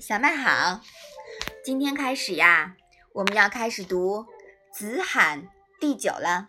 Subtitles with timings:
[0.00, 0.80] 小麦好，
[1.64, 2.76] 今天开始呀，
[3.14, 4.20] 我们要开始读
[4.72, 5.42] 《子罕》
[5.80, 6.48] 第九了。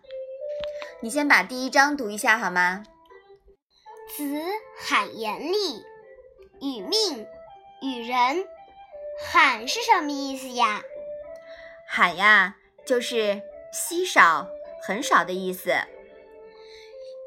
[1.02, 2.84] 你先把第一章读一下好吗？
[4.16, 4.24] 子
[4.78, 5.84] 罕言厉，
[6.62, 7.28] 与命，
[7.82, 8.48] 与人。
[9.26, 10.84] 罕是什么意思呀？
[11.88, 12.56] 罕呀，
[12.86, 13.42] 就是
[13.74, 14.48] 稀少、
[14.84, 15.74] 很少的意思。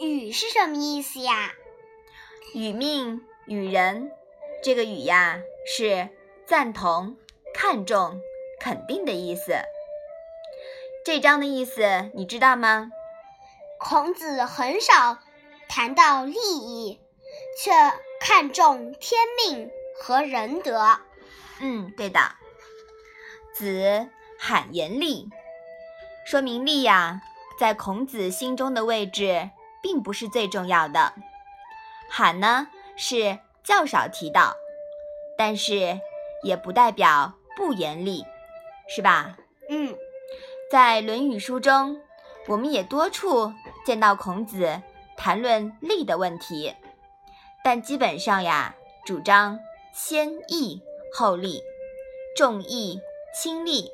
[0.01, 1.53] 与是什么意思呀？
[2.55, 4.13] 与命，与人。
[4.63, 6.09] 这个语呀，是
[6.47, 7.17] 赞同、
[7.53, 8.21] 看重、
[8.61, 9.57] 肯定的意思。
[11.05, 12.93] 这章的意思你知道吗？
[13.81, 15.19] 孔子很少
[15.69, 17.01] 谈到利益，
[17.59, 17.73] 却
[18.21, 19.69] 看重天命
[20.01, 21.01] 和仁德。
[21.59, 22.21] 嗯，对的。
[23.53, 25.29] 子罕言利，
[26.25, 27.21] 说明利呀，
[27.59, 29.51] 在孔子心中的位置
[29.83, 31.15] 并不是最重要的。
[32.09, 33.41] 罕呢，是。
[33.65, 34.57] 较少提到，
[35.39, 36.01] 但是
[36.43, 38.25] 也不代表不严厉，
[38.89, 39.37] 是吧？
[39.69, 39.97] 嗯，
[40.71, 42.01] 在《论语》书中，
[42.49, 43.53] 我们也多处
[43.87, 44.83] 见到孔子
[45.17, 46.75] 谈论利的问题，
[47.63, 48.75] 但基本上呀，
[49.07, 49.59] 主张
[49.95, 50.83] 先义
[51.15, 51.63] 后利，
[52.37, 53.01] 重义
[53.33, 53.91] 轻利。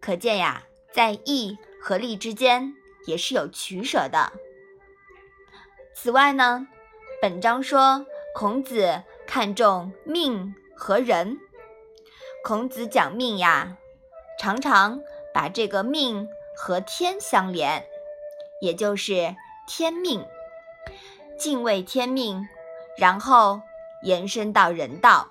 [0.00, 2.72] 可见呀，在义和利之间
[3.06, 4.32] 也是有取舍的。
[5.94, 6.68] 此外呢，
[7.20, 8.06] 本章说。
[8.38, 11.38] 孔子看重命和人，
[12.44, 13.76] 孔子讲命呀，
[14.38, 15.00] 常常
[15.34, 17.84] 把这个命和天相连，
[18.60, 19.34] 也就是
[19.66, 20.24] 天命，
[21.36, 22.46] 敬畏天命，
[22.96, 23.60] 然后
[24.04, 25.30] 延伸到人道。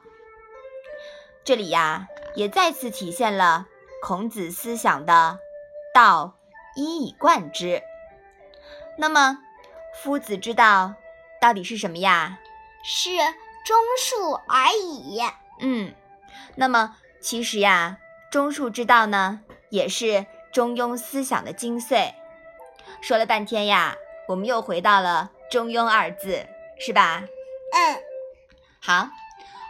[1.45, 3.67] 这里呀，也再次体现了
[4.01, 5.39] 孔子思想的
[5.93, 6.35] 道
[6.75, 7.81] 一以贯之。
[8.97, 9.37] 那么，
[9.93, 10.95] 夫子之道
[11.39, 12.39] 到底是什么呀？
[12.83, 13.09] 是
[13.65, 15.19] 中恕而已。
[15.59, 15.93] 嗯，
[16.55, 17.97] 那么其实呀，
[18.31, 22.13] 中恕之道呢，也是中庸思想的精髓。
[23.01, 23.95] 说了半天呀，
[24.27, 26.45] 我们又回到了“中庸”二字，
[26.79, 27.23] 是吧？
[27.73, 27.97] 嗯。
[28.79, 29.09] 好，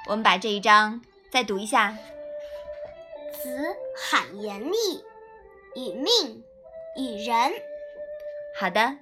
[0.08, 1.02] 我们把这一章
[1.32, 1.96] 再读一下。
[3.34, 5.04] 子罕言厉，
[5.76, 6.44] 以命，
[6.96, 7.52] 以人。
[8.60, 8.98] 好的，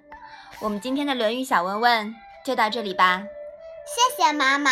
[0.60, 3.24] 我们今天的《论语》小问问就到这里吧。
[3.86, 4.72] 谢谢妈妈。